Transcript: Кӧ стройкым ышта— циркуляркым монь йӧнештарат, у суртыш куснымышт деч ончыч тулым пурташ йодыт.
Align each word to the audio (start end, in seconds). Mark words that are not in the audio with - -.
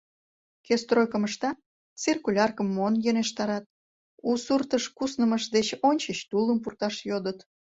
Кӧ 0.65 0.73
стройкым 0.81 1.23
ышта— 1.27 1.49
циркуляркым 2.01 2.67
монь 2.75 3.01
йӧнештарат, 3.05 3.63
у 4.29 4.31
суртыш 4.45 4.83
куснымышт 4.97 5.49
деч 5.55 5.67
ончыч 5.89 6.19
тулым 6.29 6.57
пурташ 6.63 6.95
йодыт. 7.09 7.39